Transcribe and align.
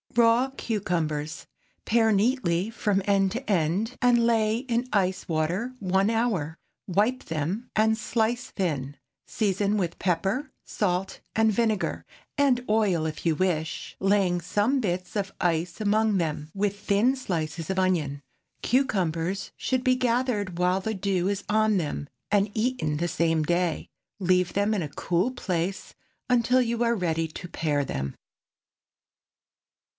RAW 0.15 0.49
CUCUMBERS. 0.57 1.45
Pare 1.85 2.11
neatly 2.11 2.69
from 2.71 3.01
end 3.05 3.31
to 3.31 3.49
end, 3.49 3.95
and 4.01 4.25
lay 4.25 4.57
in 4.57 4.87
ice 4.91 5.29
water 5.29 5.73
one 5.79 6.09
hour. 6.09 6.57
Wipe 6.87 7.25
them 7.25 7.69
and 7.77 7.95
slice 7.97 8.47
thin. 8.49 8.97
Season 9.27 9.77
with 9.77 9.99
pepper, 9.99 10.51
salt 10.65 11.21
and 11.33 11.51
vinegar—and 11.51 12.65
oil, 12.67 13.05
if 13.05 13.25
you 13.25 13.35
wish—laying 13.35 14.41
some 14.41 14.81
bits 14.81 15.15
of 15.15 15.31
ice 15.39 15.79
among 15.79 16.17
them, 16.17 16.49
with 16.53 16.77
thin 16.79 17.15
slices 17.15 17.69
of 17.69 17.79
onion. 17.79 18.21
Cucumbers 18.63 19.51
should 19.55 19.83
be 19.83 19.95
gathered 19.95 20.57
while 20.57 20.81
the 20.81 20.95
dew 20.95 21.29
is 21.29 21.43
on 21.47 21.77
them, 21.77 22.09
and 22.31 22.51
eaten 22.55 22.97
the 22.97 23.07
same 23.07 23.43
day. 23.43 23.87
Leave 24.19 24.53
them 24.53 24.73
in 24.73 24.81
a 24.81 24.89
cool 24.89 25.29
place 25.31 25.93
until 26.27 26.61
you 26.61 26.83
are 26.83 26.95
ready 26.95 27.27
to 27.29 27.47
pare 27.47 27.85
them. 27.85 28.15